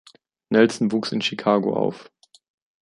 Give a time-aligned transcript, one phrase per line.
[0.49, 2.09] Nelson wuchs in Chicago auf.